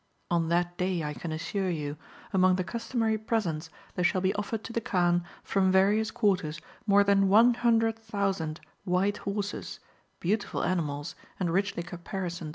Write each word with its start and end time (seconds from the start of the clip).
On 0.31 0.49
that 0.49 0.79
day, 0.79 1.03
I 1.03 1.13
can 1.13 1.31
assure 1.31 1.69
you, 1.69 1.95
among 2.33 2.55
the 2.55 2.63
customary 2.63 3.19
presents 3.19 3.69
there 3.93 4.03
shall 4.03 4.19
be 4.19 4.33
offered 4.33 4.63
to 4.63 4.73
the 4.73 4.81
Kaan 4.81 5.23
from 5.43 5.71
various 5.71 6.09
quarters 6.09 6.59
more 6.87 7.03
than 7.03 7.29
100,000 7.29 8.61
white 8.83 9.17
horses, 9.17 9.79
beautiful 10.19 10.63
animals, 10.63 11.13
and 11.39 11.53
richly 11.53 11.83
caparisoned. 11.83 12.49